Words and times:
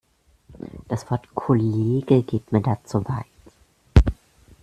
Das 0.87 1.11
Wort 1.11 1.29
Kollege 1.35 2.23
geht 2.23 2.51
mir 2.51 2.61
da 2.61 2.79
zu 2.85 3.07
weit. 3.07 4.11